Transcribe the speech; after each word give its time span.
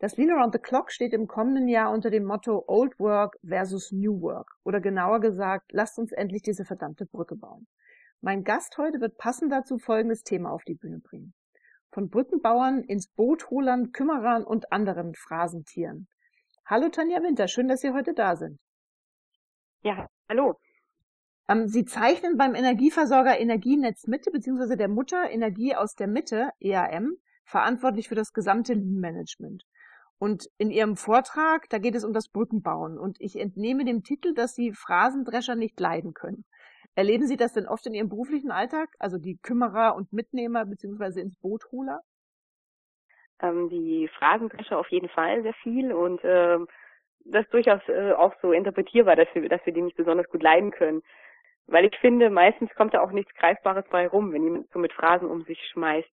Das 0.00 0.16
Lean 0.16 0.30
Around 0.30 0.54
the 0.54 0.58
Clock 0.58 0.90
steht 0.90 1.12
im 1.12 1.26
kommenden 1.28 1.68
Jahr 1.68 1.92
unter 1.92 2.08
dem 2.08 2.24
Motto 2.24 2.64
Old 2.66 2.98
Work 2.98 3.36
versus 3.46 3.92
New 3.92 4.22
Work. 4.22 4.56
Oder 4.64 4.80
genauer 4.80 5.20
gesagt, 5.20 5.72
lasst 5.72 5.98
uns 5.98 6.10
endlich 6.12 6.40
diese 6.40 6.64
verdammte 6.64 7.04
Brücke 7.04 7.36
bauen. 7.36 7.66
Mein 8.22 8.42
Gast 8.42 8.78
heute 8.78 8.98
wird 9.02 9.18
passend 9.18 9.52
dazu 9.52 9.76
folgendes 9.76 10.22
Thema 10.22 10.52
auf 10.52 10.64
die 10.64 10.74
Bühne 10.74 11.00
bringen. 11.00 11.34
Von 11.90 12.08
Brückenbauern 12.08 12.82
ins 12.82 13.08
Bootholern, 13.08 13.92
Kümmerern 13.92 14.42
und 14.42 14.72
anderen 14.72 15.14
Phrasentieren. 15.14 16.08
Hallo 16.64 16.88
Tanja 16.88 17.22
Winter, 17.22 17.46
schön, 17.46 17.68
dass 17.68 17.82
Sie 17.82 17.90
heute 17.90 18.14
da 18.14 18.36
sind. 18.36 18.58
Ja, 19.82 20.08
hallo. 20.30 20.58
Ähm, 21.46 21.68
Sie 21.68 21.84
zeichnen 21.84 22.38
beim 22.38 22.54
Energieversorger 22.54 23.38
Energienetz 23.38 24.06
Mitte 24.06 24.30
bzw. 24.30 24.76
der 24.76 24.88
Mutter 24.88 25.28
Energie 25.30 25.74
aus 25.74 25.94
der 25.94 26.06
Mitte, 26.06 26.52
EAM, 26.58 27.18
verantwortlich 27.44 28.08
für 28.08 28.14
das 28.14 28.32
gesamte 28.32 28.72
Lean-Management. 28.72 29.66
Und 30.20 30.50
in 30.58 30.70
Ihrem 30.70 30.96
Vortrag, 30.96 31.70
da 31.70 31.78
geht 31.78 31.94
es 31.94 32.04
um 32.04 32.12
das 32.12 32.28
Brückenbauen. 32.28 32.98
Und 32.98 33.16
ich 33.20 33.36
entnehme 33.40 33.86
dem 33.86 34.02
Titel, 34.02 34.34
dass 34.34 34.54
Sie 34.54 34.72
Phrasendrescher 34.72 35.56
nicht 35.56 35.80
leiden 35.80 36.12
können. 36.12 36.44
Erleben 36.94 37.26
Sie 37.26 37.38
das 37.38 37.54
denn 37.54 37.66
oft 37.66 37.86
in 37.86 37.94
Ihrem 37.94 38.10
beruflichen 38.10 38.50
Alltag? 38.50 38.90
Also 38.98 39.16
die 39.16 39.38
Kümmerer 39.38 39.96
und 39.96 40.12
Mitnehmer 40.12 40.66
beziehungsweise 40.66 41.22
ins 41.22 41.40
Bootholer? 41.40 42.00
Ähm, 43.40 43.70
die 43.70 44.10
Phrasendrescher 44.18 44.78
auf 44.78 44.88
jeden 44.88 45.08
Fall 45.08 45.42
sehr 45.42 45.54
viel 45.62 45.90
und 45.90 46.20
ähm, 46.22 46.68
das 47.24 47.48
durchaus 47.48 47.80
äh, 47.88 48.12
auch 48.12 48.34
so 48.42 48.52
interpretierbar, 48.52 49.16
dass 49.16 49.28
wir, 49.32 49.48
dass 49.48 49.64
wir 49.64 49.72
die 49.72 49.80
nicht 49.80 49.96
besonders 49.96 50.28
gut 50.28 50.42
leiden 50.42 50.70
können. 50.70 51.00
Weil 51.66 51.86
ich 51.86 51.96
finde, 51.96 52.28
meistens 52.28 52.68
kommt 52.74 52.92
da 52.92 53.00
auch 53.00 53.12
nichts 53.12 53.32
Greifbares 53.36 53.86
bei 53.88 54.06
rum, 54.06 54.32
wenn 54.32 54.44
jemand 54.44 54.70
so 54.70 54.78
mit 54.78 54.92
Phrasen 54.92 55.30
um 55.30 55.44
sich 55.44 55.58
schmeißt. 55.72 56.10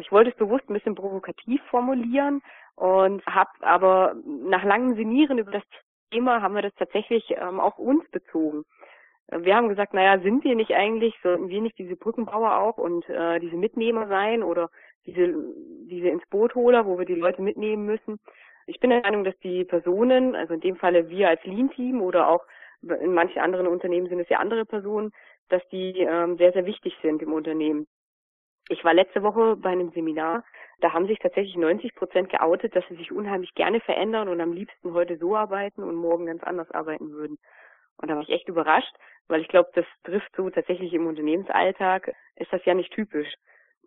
Ich 0.00 0.12
wollte 0.12 0.30
es 0.30 0.36
bewusst 0.36 0.68
ein 0.68 0.74
bisschen 0.74 0.94
provokativ 0.94 1.62
formulieren 1.70 2.42
und 2.76 3.24
habe 3.26 3.50
aber 3.60 4.14
nach 4.24 4.64
langem 4.64 4.96
Sinieren 4.96 5.38
über 5.38 5.52
das 5.52 5.62
Thema 6.10 6.42
haben 6.42 6.54
wir 6.54 6.62
das 6.62 6.74
tatsächlich 6.74 7.24
ähm, 7.30 7.60
auf 7.60 7.78
uns 7.78 8.08
bezogen. 8.10 8.64
Wir 9.30 9.56
haben 9.56 9.68
gesagt, 9.68 9.94
naja, 9.94 10.20
sind 10.20 10.44
wir 10.44 10.54
nicht 10.54 10.72
eigentlich, 10.74 11.14
sollten 11.22 11.48
wir 11.48 11.60
nicht 11.60 11.78
diese 11.78 11.96
Brückenbauer 11.96 12.58
auch 12.58 12.76
und 12.76 13.08
äh, 13.08 13.40
diese 13.40 13.56
Mitnehmer 13.56 14.06
sein 14.06 14.42
oder 14.42 14.68
diese, 15.06 15.34
diese 15.88 16.08
ins 16.08 16.26
Boot 16.28 16.54
holer, 16.54 16.86
wo 16.86 16.98
wir 16.98 17.06
die 17.06 17.14
Leute 17.14 17.40
mitnehmen 17.40 17.86
müssen. 17.86 18.18
Ich 18.66 18.80
bin 18.80 18.90
der 18.90 19.02
Meinung, 19.02 19.24
dass 19.24 19.38
die 19.38 19.64
Personen, 19.64 20.34
also 20.34 20.54
in 20.54 20.60
dem 20.60 20.76
Falle 20.76 21.08
wir 21.08 21.28
als 21.28 21.42
Lean-Team 21.44 22.02
oder 22.02 22.28
auch 22.28 22.44
in 22.82 23.14
manchen 23.14 23.40
anderen 23.40 23.66
Unternehmen 23.66 24.08
sind 24.08 24.20
es 24.20 24.28
ja 24.28 24.38
andere 24.38 24.66
Personen, 24.66 25.10
dass 25.48 25.66
die 25.68 26.00
ähm, 26.00 26.36
sehr, 26.36 26.52
sehr 26.52 26.66
wichtig 26.66 26.94
sind 27.02 27.22
im 27.22 27.32
Unternehmen. 27.32 27.86
Ich 28.68 28.82
war 28.82 28.94
letzte 28.94 29.22
Woche 29.22 29.56
bei 29.56 29.70
einem 29.70 29.90
Seminar, 29.90 30.42
da 30.80 30.92
haben 30.92 31.06
sich 31.06 31.18
tatsächlich 31.18 31.56
90 31.56 31.94
Prozent 31.94 32.30
geoutet, 32.30 32.74
dass 32.74 32.84
sie 32.88 32.96
sich 32.96 33.12
unheimlich 33.12 33.54
gerne 33.54 33.80
verändern 33.80 34.28
und 34.28 34.40
am 34.40 34.52
liebsten 34.52 34.94
heute 34.94 35.16
so 35.18 35.36
arbeiten 35.36 35.82
und 35.82 35.94
morgen 35.94 36.26
ganz 36.26 36.42
anders 36.42 36.70
arbeiten 36.70 37.10
würden. 37.12 37.38
Und 37.98 38.10
da 38.10 38.14
war 38.14 38.22
ich 38.22 38.30
echt 38.30 38.48
überrascht, 38.48 38.94
weil 39.28 39.40
ich 39.40 39.48
glaube, 39.48 39.70
das 39.74 39.86
trifft 40.02 40.34
so 40.36 40.50
tatsächlich 40.50 40.92
im 40.94 41.06
Unternehmensalltag, 41.06 42.12
ist 42.36 42.52
das 42.52 42.64
ja 42.64 42.74
nicht 42.74 42.92
typisch. 42.92 43.32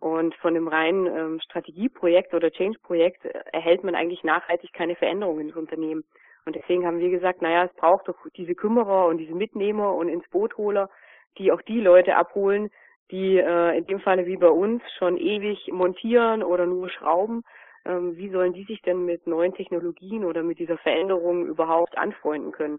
Und 0.00 0.34
von 0.36 0.54
dem 0.54 0.68
reinen 0.68 1.06
ähm, 1.06 1.40
Strategieprojekt 1.40 2.32
oder 2.32 2.50
Change-Projekt 2.50 3.24
äh, 3.24 3.42
erhält 3.52 3.82
man 3.82 3.96
eigentlich 3.96 4.22
nachhaltig 4.22 4.72
keine 4.72 4.94
Veränderungen 4.94 5.48
ins 5.48 5.56
Unternehmen. 5.56 6.04
Und 6.46 6.54
deswegen 6.54 6.86
haben 6.86 7.00
wir 7.00 7.10
gesagt, 7.10 7.42
naja, 7.42 7.64
es 7.64 7.74
braucht 7.74 8.08
doch 8.08 8.16
diese 8.36 8.54
Kümmerer 8.54 9.06
und 9.06 9.18
diese 9.18 9.34
Mitnehmer 9.34 9.92
und 9.94 10.08
ins 10.08 10.26
Bootholer, 10.28 10.88
die 11.36 11.52
auch 11.52 11.60
die 11.62 11.80
Leute 11.80 12.16
abholen, 12.16 12.70
die 13.10 13.38
äh, 13.38 13.78
in 13.78 13.86
dem 13.86 14.00
Falle 14.00 14.26
wie 14.26 14.36
bei 14.36 14.50
uns 14.50 14.82
schon 14.98 15.16
ewig 15.16 15.68
montieren 15.72 16.42
oder 16.42 16.66
nur 16.66 16.90
schrauben, 16.90 17.42
ähm, 17.84 18.16
wie 18.16 18.30
sollen 18.30 18.52
die 18.52 18.64
sich 18.64 18.82
denn 18.82 19.04
mit 19.04 19.26
neuen 19.26 19.54
Technologien 19.54 20.24
oder 20.24 20.42
mit 20.42 20.58
dieser 20.58 20.78
Veränderung 20.78 21.46
überhaupt 21.46 21.96
anfreunden 21.96 22.52
können? 22.52 22.78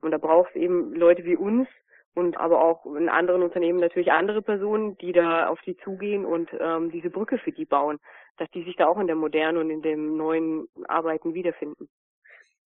Und 0.00 0.10
da 0.10 0.18
braucht 0.18 0.50
es 0.50 0.56
eben 0.56 0.94
Leute 0.94 1.24
wie 1.24 1.36
uns 1.36 1.68
und 2.14 2.36
aber 2.36 2.62
auch 2.62 2.86
in 2.94 3.08
anderen 3.08 3.42
Unternehmen 3.42 3.80
natürlich 3.80 4.12
andere 4.12 4.42
Personen, 4.42 4.96
die 4.98 5.12
da 5.12 5.48
auf 5.48 5.60
die 5.62 5.76
zugehen 5.78 6.24
und 6.24 6.50
ähm, 6.60 6.90
diese 6.90 7.10
Brücke 7.10 7.38
für 7.38 7.52
die 7.52 7.64
bauen, 7.64 7.98
dass 8.36 8.50
die 8.52 8.62
sich 8.62 8.76
da 8.76 8.86
auch 8.86 8.98
in 8.98 9.06
der 9.06 9.16
modernen 9.16 9.58
und 9.58 9.70
in 9.70 9.82
dem 9.82 10.16
neuen 10.16 10.68
Arbeiten 10.86 11.34
wiederfinden. 11.34 11.88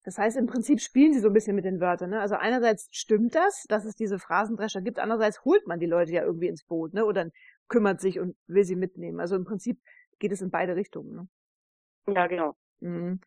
Das 0.05 0.19
heißt, 0.19 0.37
im 0.37 0.47
Prinzip 0.47 0.81
spielen 0.81 1.13
sie 1.13 1.21
so 1.21 1.29
ein 1.29 1.35
bisschen 1.35 1.57
mit 1.57 1.65
den 1.65 1.81
Wörtern. 1.81 2.11
Ne? 2.11 2.21
Also 2.21 2.37
einerseits 2.37 2.89
stimmt 2.93 3.35
das, 3.35 3.65
dass 3.69 3.85
es 3.85 3.95
diese 3.95 4.19
Phrasendrescher 4.19 4.81
gibt, 4.81 4.99
andererseits 4.99 5.45
holt 5.45 5.67
man 5.67 5.81
die 5.81 5.87
Leute 5.87 6.13
ja 6.13 6.23
irgendwie 6.23 6.49
ins 6.49 6.65
Boot, 6.65 6.95
ne? 6.95 7.05
Oder 7.05 7.31
kümmert 7.69 8.01
sich 8.01 8.19
und 8.19 8.37
will 8.47 8.65
sie 8.65 8.77
mitnehmen. 8.77 9.21
Also 9.21 9.37
im 9.37 9.45
Prinzip 9.45 9.81
geht 10.19 10.33
es 10.33 10.41
in 10.41 10.51
beide 10.51 10.77
Richtungen. 10.77 11.15
Ne? 11.15 12.15
Ja, 12.15 12.27
genau. 12.27 12.57
Mhm. 12.81 13.21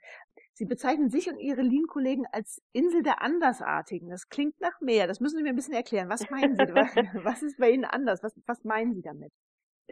Sie 0.54 0.66
bezeichnen 0.66 1.10
sich 1.10 1.30
und 1.30 1.40
Ihre 1.40 1.62
Lean-Kollegen 1.62 2.26
als 2.32 2.62
Insel 2.72 3.04
der 3.04 3.22
Andersartigen. 3.22 4.10
Das 4.10 4.30
klingt 4.30 4.60
nach 4.60 4.80
mehr. 4.82 5.08
Das 5.08 5.20
müssen 5.20 5.38
Sie 5.38 5.44
mir 5.44 5.50
ein 5.50 5.56
bisschen 5.56 5.74
erklären. 5.74 6.10
Was 6.10 6.30
meinen 6.30 6.56
Sie? 6.56 6.62
was 7.26 7.42
ist 7.42 7.58
bei 7.58 7.72
Ihnen 7.72 7.86
anders? 7.86 8.24
Was, 8.24 8.34
was 8.46 8.64
meinen 8.64 8.94
Sie 8.94 9.02
damit? 9.02 9.32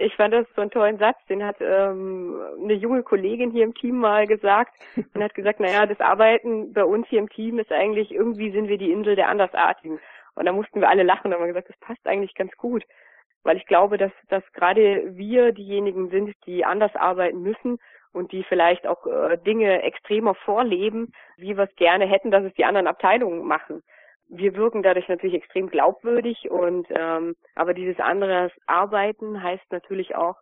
Ich 0.01 0.15
fand 0.15 0.33
das 0.33 0.47
so 0.55 0.61
einen 0.61 0.71
tollen 0.71 0.97
Satz, 0.97 1.17
den 1.27 1.43
hat 1.43 1.57
ähm, 1.59 2.41
eine 2.63 2.73
junge 2.73 3.03
Kollegin 3.03 3.51
hier 3.51 3.65
im 3.65 3.75
Team 3.75 3.97
mal 3.97 4.27
gesagt 4.27 4.73
und 5.13 5.21
hat 5.21 5.35
gesagt, 5.35 5.59
naja, 5.59 5.85
das 5.85 5.99
Arbeiten 5.99 6.71
bei 6.71 6.85
uns 6.85 7.05
hier 7.09 7.19
im 7.19 7.27
Team 7.27 7.59
ist 7.59 7.69
eigentlich, 7.69 8.09
irgendwie 8.13 8.49
sind 8.51 8.69
wir 8.69 8.77
die 8.77 8.93
Insel 8.93 9.17
der 9.17 9.27
Andersartigen. 9.27 9.99
Und 10.35 10.45
da 10.45 10.53
mussten 10.53 10.79
wir 10.79 10.87
alle 10.87 11.03
lachen 11.03 11.27
und 11.27 11.33
haben 11.33 11.47
gesagt, 11.47 11.67
das 11.67 11.77
passt 11.79 12.07
eigentlich 12.07 12.33
ganz 12.33 12.55
gut. 12.55 12.85
Weil 13.43 13.57
ich 13.57 13.65
glaube, 13.65 13.97
dass, 13.97 14.13
dass 14.29 14.43
gerade 14.53 15.17
wir 15.17 15.51
diejenigen 15.51 16.09
sind, 16.09 16.33
die 16.45 16.63
anders 16.63 16.95
arbeiten 16.95 17.41
müssen 17.41 17.77
und 18.13 18.31
die 18.31 18.43
vielleicht 18.43 18.87
auch 18.87 19.05
äh, 19.05 19.37
Dinge 19.37 19.83
extremer 19.83 20.33
vorleben, 20.33 21.11
wie 21.35 21.57
wir 21.57 21.65
es 21.65 21.75
gerne 21.75 22.05
hätten, 22.05 22.31
dass 22.31 22.45
es 22.45 22.53
die 22.53 22.63
anderen 22.63 22.87
Abteilungen 22.87 23.45
machen 23.45 23.83
wir 24.29 24.55
wirken 24.55 24.83
dadurch 24.83 25.07
natürlich 25.07 25.35
extrem 25.35 25.69
glaubwürdig 25.69 26.49
und 26.49 26.87
ähm, 26.91 27.35
aber 27.55 27.73
dieses 27.73 27.99
andere 27.99 28.51
Arbeiten 28.67 29.41
heißt 29.41 29.71
natürlich 29.71 30.15
auch, 30.15 30.37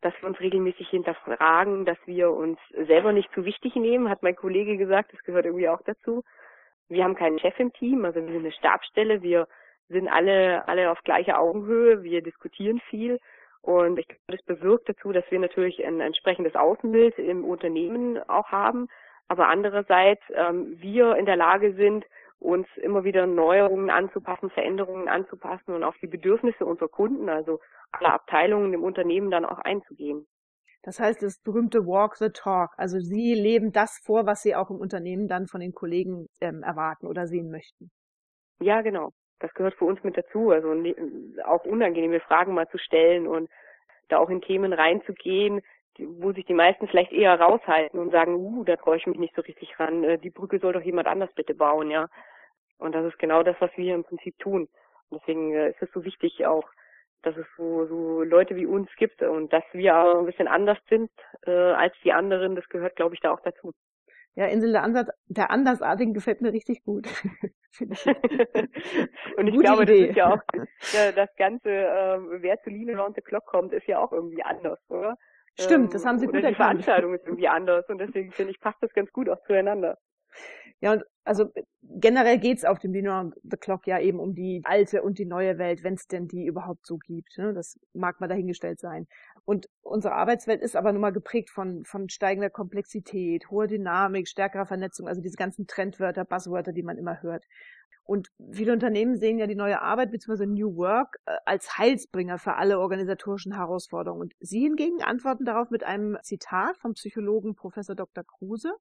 dass 0.00 0.14
wir 0.20 0.28
uns 0.28 0.40
regelmäßig 0.40 0.88
hinterfragen, 0.88 1.84
dass 1.84 1.98
wir 2.06 2.30
uns 2.30 2.58
selber 2.86 3.12
nicht 3.12 3.32
zu 3.34 3.44
wichtig 3.44 3.74
nehmen, 3.76 4.08
hat 4.08 4.22
mein 4.22 4.36
Kollege 4.36 4.76
gesagt, 4.76 5.12
das 5.12 5.22
gehört 5.24 5.44
irgendwie 5.44 5.68
auch 5.68 5.82
dazu. 5.82 6.22
Wir 6.88 7.04
haben 7.04 7.16
keinen 7.16 7.38
Chef 7.38 7.58
im 7.58 7.72
Team, 7.72 8.04
also 8.04 8.20
wir 8.20 8.32
sind 8.32 8.44
eine 8.44 8.52
Stabstelle, 8.52 9.22
wir 9.22 9.48
sind 9.88 10.08
alle 10.08 10.66
alle 10.68 10.90
auf 10.90 11.02
gleicher 11.02 11.40
Augenhöhe, 11.40 12.02
wir 12.04 12.22
diskutieren 12.22 12.80
viel 12.90 13.18
und 13.60 13.98
ich 13.98 14.06
glaube, 14.06 14.20
das 14.28 14.42
bewirkt 14.42 14.88
dazu, 14.88 15.12
dass 15.12 15.28
wir 15.30 15.40
natürlich 15.40 15.84
ein 15.84 16.00
entsprechendes 16.00 16.54
Außenbild 16.54 17.18
im 17.18 17.44
Unternehmen 17.44 18.18
auch 18.28 18.52
haben, 18.52 18.88
aber 19.26 19.48
andererseits 19.48 20.22
ähm, 20.34 20.76
wir 20.80 21.16
in 21.16 21.26
der 21.26 21.36
Lage 21.36 21.74
sind, 21.74 22.04
uns 22.42 22.66
immer 22.76 23.04
wieder 23.04 23.26
Neuerungen 23.26 23.90
anzupassen, 23.90 24.50
Veränderungen 24.50 25.08
anzupassen 25.08 25.74
und 25.74 25.84
auf 25.84 25.96
die 26.02 26.06
Bedürfnisse 26.06 26.66
unserer 26.66 26.88
Kunden, 26.88 27.28
also 27.28 27.60
aller 27.92 28.14
Abteilungen 28.14 28.72
im 28.72 28.82
Unternehmen 28.82 29.30
dann 29.30 29.44
auch 29.44 29.58
einzugehen. 29.58 30.26
Das 30.82 30.98
heißt, 30.98 31.22
das 31.22 31.40
berühmte 31.40 31.86
Walk 31.86 32.16
the 32.16 32.30
Talk. 32.30 32.70
Also 32.76 32.98
Sie 32.98 33.34
leben 33.34 33.70
das 33.70 34.00
vor, 34.04 34.26
was 34.26 34.42
Sie 34.42 34.56
auch 34.56 34.70
im 34.70 34.78
Unternehmen 34.78 35.28
dann 35.28 35.46
von 35.46 35.60
den 35.60 35.72
Kollegen 35.72 36.26
ähm, 36.40 36.62
erwarten 36.64 37.06
oder 37.06 37.26
sehen 37.26 37.50
möchten. 37.50 37.90
Ja, 38.60 38.82
genau. 38.82 39.10
Das 39.38 39.54
gehört 39.54 39.74
für 39.74 39.84
uns 39.84 40.02
mit 40.02 40.16
dazu. 40.16 40.50
Also 40.50 40.74
auch 41.44 41.64
unangenehme 41.64 42.20
Fragen 42.20 42.54
mal 42.54 42.68
zu 42.68 42.78
stellen 42.78 43.28
und 43.28 43.48
da 44.08 44.18
auch 44.18 44.30
in 44.30 44.40
Themen 44.40 44.72
reinzugehen, 44.72 45.60
wo 45.98 46.32
sich 46.32 46.44
die 46.46 46.54
meisten 46.54 46.88
vielleicht 46.88 47.12
eher 47.12 47.38
raushalten 47.38 48.00
und 48.00 48.10
sagen, 48.10 48.34
uh, 48.34 48.64
da 48.64 48.76
traue 48.76 48.96
ich 48.96 49.06
mich 49.06 49.18
nicht 49.18 49.34
so 49.34 49.42
richtig 49.42 49.78
ran. 49.78 50.02
Äh, 50.02 50.18
die 50.18 50.30
Brücke 50.30 50.58
soll 50.58 50.72
doch 50.72 50.82
jemand 50.82 51.06
anders 51.06 51.30
bitte 51.34 51.54
bauen, 51.54 51.90
ja. 51.90 52.08
Und 52.82 52.94
das 52.94 53.06
ist 53.06 53.18
genau 53.18 53.42
das, 53.42 53.56
was 53.60 53.70
wir 53.76 53.94
im 53.94 54.04
Prinzip 54.04 54.38
tun. 54.38 54.68
Und 55.08 55.20
deswegen 55.20 55.52
äh, 55.52 55.70
ist 55.70 55.82
es 55.82 55.90
so 55.92 56.04
wichtig 56.04 56.44
auch, 56.46 56.68
dass 57.22 57.36
es 57.36 57.46
so, 57.56 57.86
so 57.86 58.22
Leute 58.22 58.56
wie 58.56 58.66
uns 58.66 58.90
gibt 58.96 59.22
und 59.22 59.52
dass 59.52 59.62
wir 59.72 59.96
auch 59.96 60.18
ein 60.18 60.26
bisschen 60.26 60.48
anders 60.48 60.78
sind 60.88 61.10
äh, 61.46 61.50
als 61.50 61.94
die 62.02 62.12
anderen, 62.12 62.56
das 62.56 62.68
gehört, 62.68 62.96
glaube 62.96 63.14
ich, 63.14 63.20
da 63.20 63.30
auch 63.30 63.40
dazu. 63.40 63.72
Ja, 64.34 64.46
Insel 64.46 64.72
der, 64.72 64.82
Ansatz, 64.82 65.10
der 65.26 65.50
Andersartigen 65.50 66.14
gefällt 66.14 66.40
mir 66.40 66.52
richtig 66.52 66.82
gut. 66.84 67.06
und 67.80 69.46
ich 69.46 69.54
Gute 69.54 69.64
glaube, 69.64 69.82
Idee. 69.84 70.00
das 70.00 70.10
ist 70.10 70.16
ja 70.16 70.34
auch 70.34 70.42
ja, 70.92 71.12
das 71.12 71.28
Ganze, 71.36 71.70
äh, 71.70 72.18
wer 72.42 72.60
zu 72.62 72.70
Lean 72.70 72.96
Around 72.96 73.16
the 73.16 73.22
Clock 73.22 73.46
kommt, 73.46 73.72
ist 73.72 73.86
ja 73.86 73.98
auch 73.98 74.12
irgendwie 74.12 74.42
anders, 74.42 74.78
oder? 74.88 75.16
Stimmt, 75.60 75.94
das 75.94 76.04
haben 76.06 76.18
Sie 76.18 76.24
ähm, 76.24 76.32
gut 76.32 76.42
erkannt. 76.42 76.80
Die 76.80 76.84
Veranstaltung 76.84 77.14
ist 77.14 77.26
irgendwie 77.26 77.48
anders 77.48 77.86
und 77.88 77.98
deswegen 77.98 78.32
finde 78.32 78.52
ich, 78.52 78.60
passt 78.60 78.82
das 78.82 78.92
ganz 78.94 79.12
gut 79.12 79.28
auch 79.28 79.40
zueinander. 79.46 79.98
Ja, 80.82 80.92
und 80.94 81.04
also 81.24 81.52
generell 81.80 82.38
geht's 82.38 82.64
auf 82.64 82.80
dem 82.80 82.92
Dinner 82.92 83.30
the 83.44 83.56
Clock 83.56 83.86
ja 83.86 84.00
eben 84.00 84.18
um 84.18 84.34
die 84.34 84.62
alte 84.64 85.02
und 85.02 85.18
die 85.18 85.24
neue 85.24 85.56
Welt, 85.56 85.84
wenn 85.84 85.94
es 85.94 86.08
denn 86.08 86.26
die 86.26 86.44
überhaupt 86.44 86.84
so 86.86 86.98
gibt. 86.98 87.38
Ne? 87.38 87.54
Das 87.54 87.78
mag 87.94 88.20
mal 88.20 88.26
dahingestellt 88.26 88.80
sein. 88.80 89.06
Und 89.44 89.68
unsere 89.82 90.14
Arbeitswelt 90.14 90.60
ist 90.60 90.74
aber 90.74 90.92
nun 90.92 91.00
mal 91.00 91.12
geprägt 91.12 91.50
von, 91.50 91.84
von 91.84 92.08
steigender 92.08 92.50
Komplexität, 92.50 93.48
hoher 93.48 93.68
Dynamik, 93.68 94.26
stärkerer 94.26 94.66
Vernetzung, 94.66 95.06
also 95.06 95.22
diese 95.22 95.36
ganzen 95.36 95.68
Trendwörter, 95.68 96.24
Buzzwörter, 96.24 96.72
die 96.72 96.82
man 96.82 96.98
immer 96.98 97.22
hört. 97.22 97.44
Und 98.04 98.28
viele 98.50 98.72
Unternehmen 98.72 99.16
sehen 99.16 99.38
ja 99.38 99.46
die 99.46 99.54
neue 99.54 99.80
Arbeit 99.80 100.10
bzw. 100.10 100.46
New 100.46 100.74
Work 100.74 101.18
äh, 101.26 101.36
als 101.44 101.78
Heilsbringer 101.78 102.38
für 102.38 102.54
alle 102.54 102.80
organisatorischen 102.80 103.54
Herausforderungen. 103.54 104.22
Und 104.22 104.34
Sie 104.40 104.62
hingegen 104.62 105.00
antworten 105.02 105.44
darauf 105.44 105.70
mit 105.70 105.84
einem 105.84 106.18
Zitat 106.22 106.76
vom 106.78 106.94
Psychologen 106.94 107.54
Professor 107.54 107.94
Dr. 107.94 108.24
Kruse. 108.24 108.72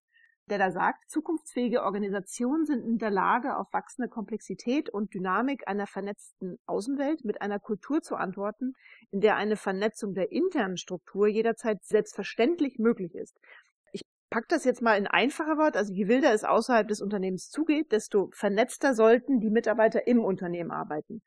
Der 0.49 0.57
da 0.57 0.71
sagt, 0.71 1.09
zukunftsfähige 1.09 1.83
Organisationen 1.83 2.65
sind 2.65 2.83
in 2.83 2.97
der 2.97 3.09
Lage, 3.09 3.57
auf 3.57 3.71
wachsende 3.73 4.09
Komplexität 4.09 4.89
und 4.89 5.13
Dynamik 5.13 5.67
einer 5.67 5.87
vernetzten 5.87 6.59
Außenwelt 6.65 7.23
mit 7.23 7.41
einer 7.41 7.59
Kultur 7.59 8.01
zu 8.01 8.15
antworten, 8.15 8.73
in 9.11 9.21
der 9.21 9.35
eine 9.35 9.55
Vernetzung 9.55 10.13
der 10.13 10.31
internen 10.31 10.77
Struktur 10.77 11.27
jederzeit 11.27 11.83
selbstverständlich 11.83 12.79
möglich 12.79 13.15
ist. 13.15 13.39
Ich 13.93 14.01
pack 14.29 14.47
das 14.49 14.65
jetzt 14.65 14.81
mal 14.81 14.97
in 14.97 15.07
einfacher 15.07 15.57
Wort, 15.57 15.77
also 15.77 15.93
je 15.93 16.07
wilder 16.07 16.33
es 16.33 16.43
außerhalb 16.43 16.87
des 16.87 17.01
Unternehmens 17.01 17.49
zugeht, 17.49 17.91
desto 17.91 18.29
vernetzter 18.33 18.93
sollten 18.93 19.39
die 19.39 19.49
Mitarbeiter 19.49 20.07
im 20.07 20.19
Unternehmen 20.23 20.71
arbeiten. 20.71 21.21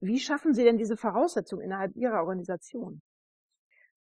Wie 0.00 0.20
schaffen 0.20 0.54
Sie 0.54 0.64
denn 0.64 0.78
diese 0.78 0.96
Voraussetzung 0.96 1.60
innerhalb 1.60 1.96
Ihrer 1.96 2.20
Organisation? 2.20 3.00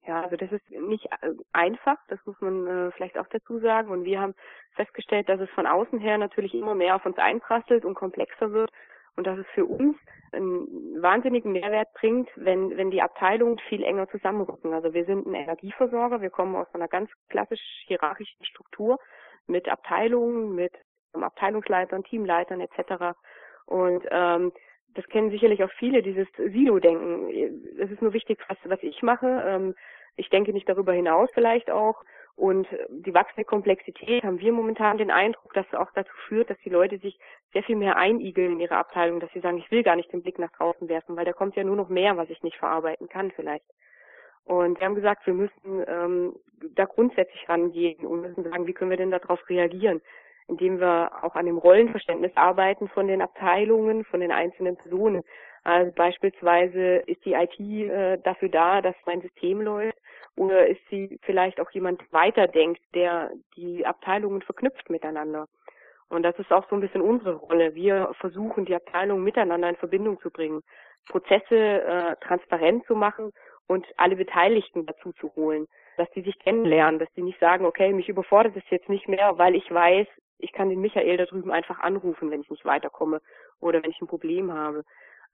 Ja, 0.06 0.22
also 0.22 0.36
das 0.36 0.50
ist 0.52 0.70
nicht 0.70 1.06
äh, 1.06 1.32
einfach, 1.52 1.98
das 2.08 2.18
muss 2.24 2.40
man 2.40 2.66
äh, 2.66 2.90
vielleicht 2.92 3.18
auch 3.18 3.26
dazu 3.28 3.58
sagen. 3.58 3.90
Und 3.90 4.04
wir 4.04 4.20
haben 4.20 4.34
festgestellt, 4.74 5.28
dass 5.28 5.40
es 5.40 5.50
von 5.50 5.66
außen 5.66 5.98
her 5.98 6.18
natürlich 6.18 6.54
immer 6.54 6.74
mehr 6.74 6.96
auf 6.96 7.04
uns 7.04 7.18
einprasselt 7.18 7.84
und 7.84 7.94
komplexer 7.94 8.52
wird 8.52 8.70
und 9.16 9.26
dass 9.26 9.38
es 9.38 9.46
für 9.54 9.66
uns 9.66 9.96
einen 10.32 11.02
wahnsinnigen 11.02 11.52
Mehrwert 11.52 11.92
bringt, 11.94 12.30
wenn, 12.36 12.76
wenn 12.76 12.90
die 12.90 13.02
Abteilungen 13.02 13.58
viel 13.68 13.82
enger 13.82 14.08
zusammenrücken. 14.08 14.72
Also 14.72 14.94
wir 14.94 15.04
sind 15.04 15.26
ein 15.26 15.34
Energieversorger, 15.34 16.20
wir 16.20 16.30
kommen 16.30 16.54
aus 16.54 16.72
einer 16.74 16.88
ganz 16.88 17.10
klassisch 17.28 17.60
hierarchischen 17.86 18.44
Struktur 18.44 18.98
mit 19.46 19.68
Abteilungen, 19.68 20.54
mit 20.54 20.72
Abteilungsleitern, 21.12 22.04
Teamleitern 22.04 22.60
etc. 22.60 23.16
Und 23.66 24.06
ähm, 24.10 24.52
das 24.94 25.06
kennen 25.08 25.30
sicherlich 25.30 25.62
auch 25.62 25.70
viele, 25.78 26.02
dieses 26.02 26.26
Silo-Denken. 26.36 27.30
Es 27.78 27.90
ist 27.90 28.02
nur 28.02 28.12
wichtig, 28.12 28.38
was, 28.48 28.58
was 28.64 28.82
ich 28.82 29.02
mache. 29.02 29.42
Ähm, 29.46 29.74
ich 30.16 30.30
denke 30.30 30.52
nicht 30.52 30.68
darüber 30.68 30.92
hinaus 30.92 31.30
vielleicht 31.32 31.70
auch. 31.70 32.02
Und 32.38 32.68
die 32.88 33.14
wachsende 33.14 33.44
Komplexität 33.44 34.22
haben 34.22 34.38
wir 34.38 34.52
momentan 34.52 34.96
den 34.96 35.10
Eindruck, 35.10 35.52
dass 35.54 35.66
es 35.66 35.74
auch 35.74 35.90
dazu 35.94 36.12
führt, 36.28 36.48
dass 36.48 36.58
die 36.64 36.70
Leute 36.70 36.98
sich 36.98 37.18
sehr 37.52 37.64
viel 37.64 37.74
mehr 37.74 37.96
einigeln 37.96 38.52
in 38.52 38.60
ihre 38.60 38.76
Abteilung, 38.76 39.18
dass 39.18 39.32
sie 39.32 39.40
sagen, 39.40 39.58
ich 39.58 39.70
will 39.72 39.82
gar 39.82 39.96
nicht 39.96 40.12
den 40.12 40.22
Blick 40.22 40.38
nach 40.38 40.52
draußen 40.52 40.88
werfen, 40.88 41.16
weil 41.16 41.24
da 41.24 41.32
kommt 41.32 41.56
ja 41.56 41.64
nur 41.64 41.74
noch 41.74 41.88
mehr, 41.88 42.16
was 42.16 42.30
ich 42.30 42.42
nicht 42.44 42.56
verarbeiten 42.56 43.08
kann 43.08 43.32
vielleicht. 43.32 43.64
Und 44.44 44.78
wir 44.78 44.86
haben 44.86 44.94
gesagt, 44.94 45.26
wir 45.26 45.34
müssen 45.34 45.84
ähm, 45.88 46.36
da 46.76 46.84
grundsätzlich 46.84 47.48
rangehen 47.48 48.06
und 48.06 48.22
müssen 48.22 48.44
sagen, 48.44 48.66
wie 48.68 48.72
können 48.72 48.90
wir 48.90 48.96
denn 48.96 49.10
darauf 49.10 49.40
reagieren? 49.48 50.00
Indem 50.48 50.80
wir 50.80 51.10
auch 51.22 51.34
an 51.34 51.46
dem 51.46 51.58
Rollenverständnis 51.58 52.32
arbeiten 52.34 52.88
von 52.88 53.06
den 53.06 53.22
Abteilungen, 53.22 54.04
von 54.04 54.20
den 54.20 54.32
einzelnen 54.32 54.76
Personen. 54.76 55.22
Also 55.64 55.92
beispielsweise 55.92 56.96
ist 57.06 57.24
die 57.24 57.34
IT 57.34 57.60
äh, 57.60 58.18
dafür 58.18 58.48
da, 58.48 58.80
dass 58.80 58.94
mein 59.06 59.20
System 59.20 59.60
läuft, 59.60 59.98
oder 60.36 60.66
ist 60.66 60.80
sie 60.88 61.18
vielleicht 61.22 61.60
auch 61.60 61.70
jemand 61.72 62.02
weiterdenkt, 62.12 62.80
der 62.94 63.30
die 63.56 63.84
Abteilungen 63.84 64.40
verknüpft 64.40 64.88
miteinander. 64.88 65.46
Und 66.08 66.22
das 66.22 66.38
ist 66.38 66.52
auch 66.52 66.66
so 66.70 66.76
ein 66.76 66.80
bisschen 66.80 67.02
unsere 67.02 67.34
Rolle. 67.34 67.74
Wir 67.74 68.12
versuchen, 68.18 68.64
die 68.64 68.74
Abteilungen 68.74 69.24
miteinander 69.24 69.68
in 69.68 69.76
Verbindung 69.76 70.18
zu 70.20 70.30
bringen, 70.30 70.62
Prozesse 71.08 71.82
äh, 71.82 72.16
transparent 72.26 72.86
zu 72.86 72.94
machen 72.94 73.32
und 73.66 73.86
alle 73.96 74.16
Beteiligten 74.16 74.86
dazu 74.86 75.12
zu 75.12 75.34
holen, 75.36 75.66
dass 75.98 76.10
die 76.12 76.22
sich 76.22 76.38
kennenlernen, 76.38 76.98
dass 76.98 77.12
die 77.14 77.22
nicht 77.22 77.40
sagen, 77.40 77.66
okay, 77.66 77.92
mich 77.92 78.08
überfordert 78.08 78.56
es 78.56 78.70
jetzt 78.70 78.88
nicht 78.88 79.08
mehr, 79.08 79.36
weil 79.36 79.54
ich 79.54 79.70
weiß, 79.70 80.06
ich 80.38 80.52
kann 80.52 80.70
den 80.70 80.80
Michael 80.80 81.16
da 81.16 81.26
drüben 81.26 81.50
einfach 81.50 81.80
anrufen, 81.80 82.30
wenn 82.30 82.40
ich 82.40 82.50
nicht 82.50 82.64
weiterkomme 82.64 83.20
oder 83.60 83.82
wenn 83.82 83.90
ich 83.90 84.00
ein 84.00 84.08
Problem 84.08 84.52
habe. 84.52 84.84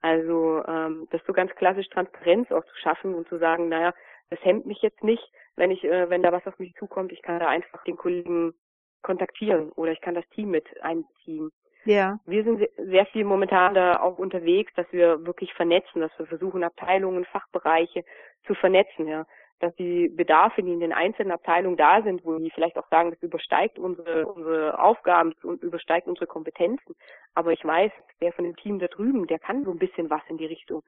Also 0.01 0.63
ähm, 0.67 1.07
das 1.11 1.21
so 1.25 1.33
ganz 1.33 1.53
klassisch 1.55 1.89
Transparenz 1.89 2.51
auch 2.51 2.65
zu 2.65 2.75
schaffen 2.75 3.15
und 3.15 3.27
zu 3.27 3.37
sagen, 3.37 3.69
naja, 3.69 3.93
das 4.29 4.43
hemmt 4.43 4.65
mich 4.65 4.81
jetzt 4.81 5.03
nicht, 5.03 5.23
wenn 5.55 5.71
ich, 5.71 5.83
äh, 5.83 6.09
wenn 6.09 6.23
da 6.23 6.31
was 6.31 6.45
auf 6.47 6.59
mich 6.59 6.73
zukommt, 6.75 7.11
ich 7.11 7.21
kann 7.21 7.39
da 7.39 7.47
einfach 7.47 7.83
den 7.83 7.97
Kollegen 7.97 8.53
kontaktieren 9.01 9.71
oder 9.71 9.91
ich 9.91 10.01
kann 10.01 10.15
das 10.15 10.27
Team 10.29 10.49
mit 10.49 10.65
einziehen. 10.81 11.51
Ja. 11.85 12.19
Wir 12.25 12.43
sind 12.43 12.67
sehr 12.77 13.05
viel 13.07 13.23
momentan 13.23 13.75
da 13.75 13.99
auch 14.01 14.17
unterwegs, 14.17 14.73
dass 14.75 14.91
wir 14.91 15.23
wirklich 15.25 15.53
vernetzen, 15.53 16.01
dass 16.01 16.11
wir 16.17 16.25
versuchen, 16.25 16.63
Abteilungen, 16.63 17.25
Fachbereiche 17.25 18.03
zu 18.47 18.55
vernetzen, 18.55 19.07
ja 19.07 19.25
dass 19.59 19.73
die 19.75 20.09
Bedarfe, 20.09 20.61
die 20.61 20.73
in 20.73 20.79
den 20.79 20.93
einzelnen 20.93 21.31
Abteilungen 21.31 21.77
da 21.77 22.01
sind, 22.03 22.25
wo 22.25 22.37
die 22.37 22.51
vielleicht 22.51 22.77
auch 22.77 22.87
sagen, 22.89 23.11
das 23.11 23.21
übersteigt 23.23 23.79
unsere, 23.79 24.27
unsere 24.27 24.79
Aufgaben 24.79 25.33
und 25.43 25.63
übersteigt 25.63 26.07
unsere 26.07 26.27
Kompetenzen. 26.27 26.95
Aber 27.33 27.51
ich 27.51 27.63
weiß, 27.63 27.91
der 28.21 28.33
von 28.33 28.45
dem 28.45 28.55
Team 28.57 28.79
da 28.79 28.87
drüben, 28.87 29.27
der 29.27 29.39
kann 29.39 29.63
so 29.63 29.71
ein 29.71 29.79
bisschen 29.79 30.09
was 30.09 30.21
in 30.29 30.37
die 30.37 30.45
Richtung. 30.45 30.83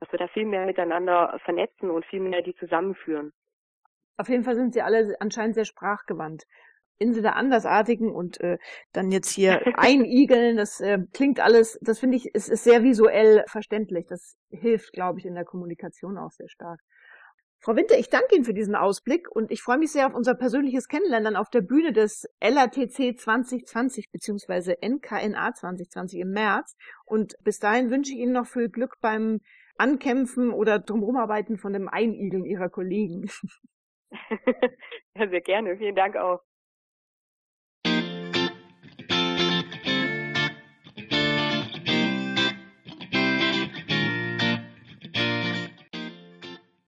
Dass 0.00 0.10
wir 0.12 0.18
da 0.18 0.28
viel 0.28 0.46
mehr 0.46 0.66
miteinander 0.66 1.38
vernetzen 1.44 1.90
und 1.90 2.04
viel 2.06 2.20
mehr 2.20 2.42
die 2.42 2.54
zusammenführen. 2.56 3.32
Auf 4.16 4.28
jeden 4.28 4.44
Fall 4.44 4.54
sind 4.54 4.72
sie 4.72 4.82
alle 4.82 5.16
anscheinend 5.20 5.54
sehr 5.54 5.64
sprachgewandt. 5.64 6.44
Insel 6.98 7.22
der 7.22 7.36
Andersartigen 7.36 8.12
und 8.12 8.40
äh, 8.40 8.58
dann 8.92 9.10
jetzt 9.10 9.30
hier 9.30 9.60
einigeln, 9.76 10.56
das 10.56 10.80
äh, 10.80 10.98
klingt 11.12 11.40
alles, 11.40 11.78
das 11.82 11.98
finde 11.98 12.16
ich, 12.16 12.30
es 12.34 12.48
ist 12.48 12.62
sehr 12.62 12.82
visuell 12.84 13.44
verständlich. 13.48 14.06
Das 14.06 14.38
hilft, 14.50 14.92
glaube 14.92 15.18
ich, 15.18 15.26
in 15.26 15.34
der 15.34 15.44
Kommunikation 15.44 16.18
auch 16.18 16.30
sehr 16.30 16.48
stark. 16.48 16.80
Frau 17.64 17.76
Winter, 17.76 17.96
ich 17.96 18.10
danke 18.10 18.34
Ihnen 18.34 18.44
für 18.44 18.54
diesen 18.54 18.74
Ausblick 18.74 19.30
und 19.30 19.52
ich 19.52 19.62
freue 19.62 19.78
mich 19.78 19.92
sehr 19.92 20.08
auf 20.08 20.14
unser 20.14 20.34
persönliches 20.34 20.88
Kennenlernen 20.88 21.36
auf 21.36 21.48
der 21.48 21.60
Bühne 21.60 21.92
des 21.92 22.28
LATC 22.42 23.16
2020 23.16 24.10
bzw. 24.10 24.74
NKNA 24.84 25.54
2020 25.54 26.18
im 26.18 26.32
März. 26.32 26.76
Und 27.04 27.36
bis 27.44 27.60
dahin 27.60 27.88
wünsche 27.88 28.14
ich 28.14 28.18
Ihnen 28.18 28.32
noch 28.32 28.48
viel 28.48 28.68
Glück 28.68 28.96
beim 29.00 29.38
Ankämpfen 29.76 30.50
oder 30.50 30.80
Drumherumarbeiten 30.80 31.56
von 31.56 31.72
dem 31.72 31.88
Einigeln 31.88 32.44
Ihrer 32.44 32.68
Kollegen. 32.68 33.30
ja, 35.14 35.28
sehr 35.28 35.40
gerne. 35.40 35.76
Vielen 35.76 35.94
Dank 35.94 36.16
auch. 36.16 36.40